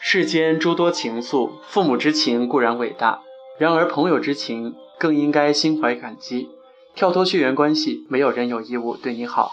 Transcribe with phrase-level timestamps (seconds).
[0.00, 3.22] 世间诸多情愫，父母之情固然伟大，
[3.58, 6.50] 然而朋友之情更应该心怀感激。
[6.94, 9.52] 跳脱血缘关系，没有人有义务对你好。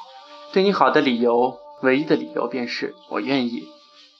[0.53, 3.63] 对你好的理由，唯一的理由便是我愿意。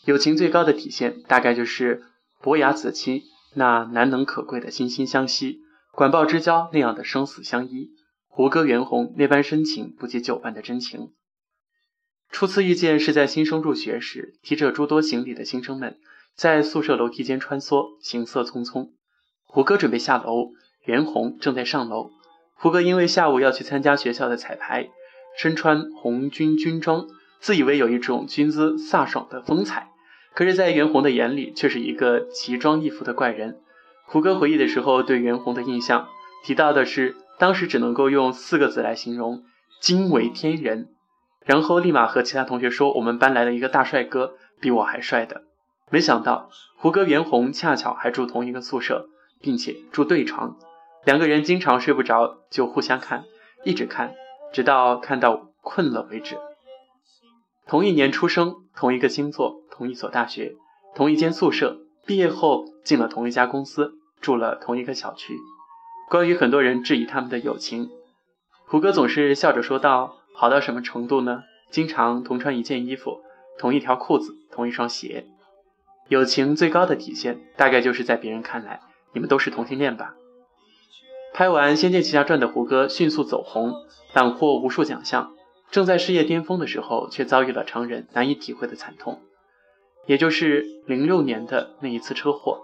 [0.05, 2.04] 友情最高的体现，大概就是
[2.41, 5.59] 伯牙子期那难能可贵的惺惺相惜，
[5.91, 7.89] 管鲍之交那样的生死相依，
[8.27, 11.11] 胡歌袁弘那般深情不及酒伴的真情。
[12.31, 15.99] 初次遇见是在新生入学时，提着诸多行李的新生们
[16.36, 18.90] 在宿舍楼梯间穿梭，行色匆匆。
[19.45, 20.52] 胡歌准备下楼，
[20.85, 22.12] 袁弘正在上楼。
[22.55, 24.90] 胡歌因为下午要去参加学校的彩排。
[25.38, 27.07] 身穿红军军装，
[27.40, 29.90] 自以为有一种军姿飒爽的风采，
[30.34, 33.59] 可是，在袁弘的眼里，却是一个奇装异服的怪人。
[34.05, 36.09] 胡歌回忆的时候，对袁弘的印象
[36.43, 39.43] 提到的是，当时只能够用四个字来形容：
[39.79, 40.90] 惊为天人。
[41.45, 45.43] 然后立马和其他同学说：“我们班来了一个大帅哥，比我还帅的。”
[45.91, 49.09] 没想到，胡歌、袁弘恰巧还住同一个宿舍，
[49.41, 50.57] 并且住对床，
[51.05, 53.26] 两个人经常睡不着，就互相看，
[53.63, 54.15] 一直看。
[54.54, 56.38] 直到看到困了为止。
[57.65, 60.55] 同一年出生，同一个星座，同一所大学，
[60.93, 65.38] 同一间宿舍，毕业后进了同一家公司，住了同一个小区。
[66.09, 67.90] 关于很多人质疑他们的友情，
[68.66, 71.44] 胡歌总是笑着说道：“好到什么程度呢？
[71.69, 73.22] 经常同穿一件衣服，
[73.58, 75.28] 同一条裤子，同一双鞋。
[76.12, 78.81] 友情最高的体现，大概就是在别人看来，
[79.13, 80.16] 你们都是同性恋吧。”
[81.34, 83.73] 拍完《仙剑奇侠传》的胡歌迅速走红，
[84.13, 85.31] 揽获无数奖项。
[85.72, 89.22] 正在事业巅峰的时候，却遭遇了常人难以体会的惨痛，
[90.06, 92.59] 也就是零六年的那一次车祸。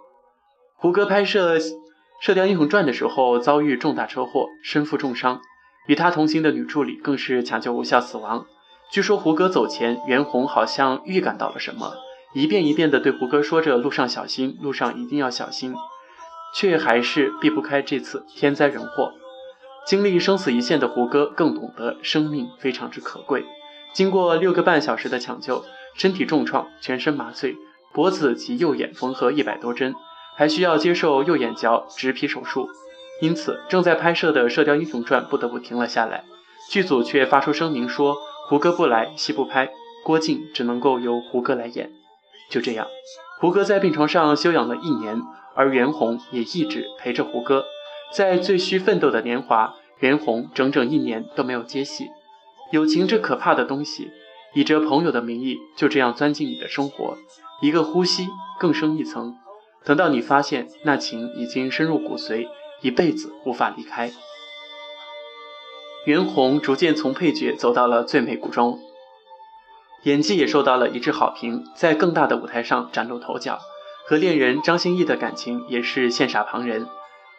[0.76, 1.58] 胡歌拍摄
[2.20, 5.40] 《射雕英雄传》的时候遭遇重大车祸，身负重伤，
[5.88, 8.46] 与他同行的女助理更是抢救无效死亡。
[8.92, 11.94] 据说胡歌走前，袁弘好像预感到了什么，
[12.38, 15.74] 一遍一遍地对胡歌说着：“路上小心，路上一定要小心。”
[16.54, 19.12] 却还是避不开这次天灾人祸。
[19.88, 23.44] 经历生死一线的胡歌更懂得生命非常之可贵。
[23.92, 27.56] 经过六个半小时的抢救，身体重创，全身麻醉，
[27.92, 29.96] 脖子及右眼缝合一百多针，
[30.36, 32.70] 还需要接受右眼角植皮手术。
[33.20, 36.24] 因此，正在拍摄的《射雕英雄传》不得不停了下来。
[36.70, 38.16] 剧组却发出声明说，
[38.48, 39.72] 胡歌不来，戏不拍，
[40.06, 41.97] 郭靖只能够由胡歌来演。
[42.50, 42.88] 就这样，
[43.40, 45.22] 胡歌在病床上休养了一年。
[45.60, 47.66] 而袁弘也一直陪着胡歌，
[48.14, 52.06] 在最需奋斗的年华，袁弘整整一年都没有接戏。
[52.72, 54.12] 友情这可怕的东西，
[54.54, 57.18] 以着朋友的名义，就这样钻进你的生活，
[57.60, 58.28] 一个呼吸
[58.60, 59.36] 更深一层，
[59.84, 62.48] 等到你发现那情已经深入骨髓，
[62.82, 64.12] 一辈子无法离开。
[66.06, 68.78] 袁弘逐渐从配角走到了最美古装，
[70.04, 73.60] 演技也受到了一致好评，在更大的舞台上崭露头角。
[74.06, 76.88] 和恋人张歆艺的感情也是羡煞旁人。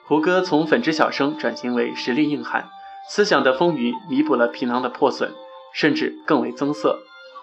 [0.05, 2.69] 胡歌从粉质小生转型为实力硬汉，
[3.09, 5.33] 思想的丰腴弥补了皮囊的破损，
[5.73, 6.99] 甚至更为增色。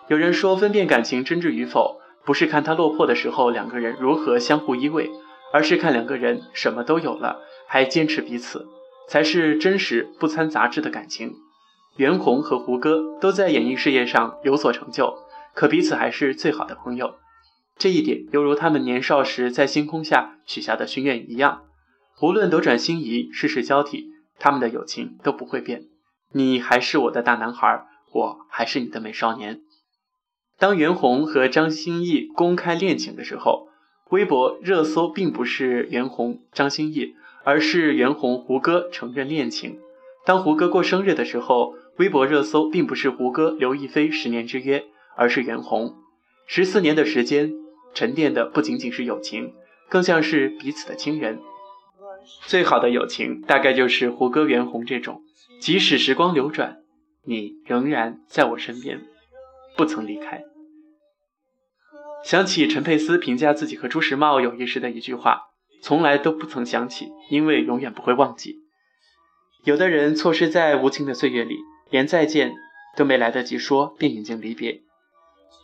[0.09, 5.09] 有人说，分辨感情真挚与否，不是看他落魄的时候两个人如何相互依偎，
[5.51, 8.67] 而是看两个人什么都有了还坚持彼此，
[9.07, 11.33] 才是真实不掺杂质的感情。
[11.95, 15.15] 袁弘和胡歌都在演艺事业上有所成就，
[15.53, 17.15] 可彼此还是最好的朋友。
[17.77, 21.63] 这一点犹如他们年少时在星空下许下的心愿一样，
[22.21, 24.07] 无论斗转星移、世事交替，
[24.39, 25.83] 他们的友情都不会变。
[26.33, 29.61] 你还是我的大男孩，我还是你的美少年。
[30.57, 33.67] 当袁弘和张歆艺公开恋情的时候，
[34.09, 39.79] 微博热搜并不是袁弘、张歆艺，而是袁弘、胡歌承认恋情。
[40.25, 44.85] 当胡歌过生日的时候，微博热搜并不是胡歌、刘亦菲十年之约，
[45.15, 45.95] 而是袁弘。
[46.47, 47.53] 十四年的时间。
[47.95, 49.53] 沉淀的不仅仅是友情，
[49.87, 51.39] 更像是彼此的亲人。
[52.45, 55.21] 最好的友情，大概就是胡歌、袁弘这种，
[55.61, 56.79] 即使时光流转，
[57.23, 59.01] 你仍然在我身边，
[59.77, 60.43] 不曾离开。
[62.25, 65.43] 想起陈佩斯评价自己和朱时茂友谊时的一句话
[65.81, 68.57] ：“从来都不曾想起，因为永远不会忘记。”
[69.63, 71.59] 有的人错失在无情的岁月里，
[71.89, 72.53] 连再见
[72.95, 74.81] 都没来得及说，便已经离别。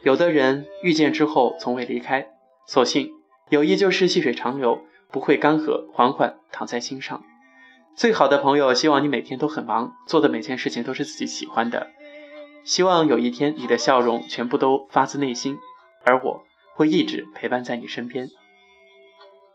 [0.04, 2.28] 有的人遇见之后从未离开，
[2.68, 3.12] 所幸
[3.50, 4.82] 友谊就是细水长流，
[5.12, 7.24] 不会干涸，缓缓躺在心上。
[7.96, 11.90] 最好的朋友，希望你每天都很忙，做的每件事情都是自己喜欢的。
[12.64, 15.58] 希望有一天你的笑容全部都发自内心，
[16.06, 16.44] 而我
[16.76, 18.30] 会一直陪伴在你身边。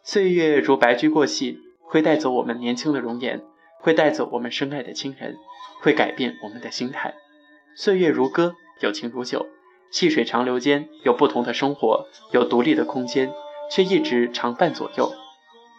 [0.02, 3.42] 岁月如白驹过隙，会带走我们年轻的容颜，
[3.86, 5.36] 会带走我们深爱的亲人，
[5.80, 7.14] 会改变我们的心态。
[7.76, 9.46] 岁月如歌，友情如酒。
[9.92, 13.32] 细水长流间，有不同的生活，有独立的空间，
[13.70, 15.12] 却一直常伴左右。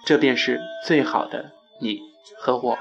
[0.06, 1.51] 这便是最好的
[1.81, 2.00] 你
[2.39, 2.80] 和我。